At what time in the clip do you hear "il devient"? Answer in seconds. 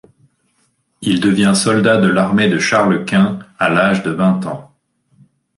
1.03-1.53